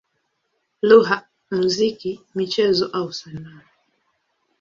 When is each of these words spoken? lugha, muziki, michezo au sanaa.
lugha, 0.87 1.17
muziki, 1.55 2.11
michezo 2.37 2.85
au 2.97 3.07
sanaa. 3.19 3.61